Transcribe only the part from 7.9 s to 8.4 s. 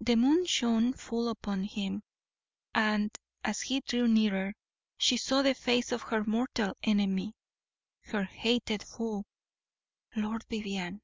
her